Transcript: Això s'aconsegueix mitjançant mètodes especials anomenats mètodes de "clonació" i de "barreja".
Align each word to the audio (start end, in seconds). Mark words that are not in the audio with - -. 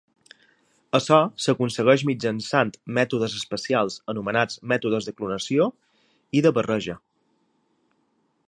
Això 0.99 1.17
s'aconsegueix 1.43 2.03
mitjançant 2.11 2.73
mètodes 2.99 3.37
especials 3.41 3.99
anomenats 4.15 4.59
mètodes 4.75 5.11
de 5.11 5.15
"clonació" 5.21 5.71
i 6.41 6.47
de 6.47 6.57
"barreja". 6.61 7.01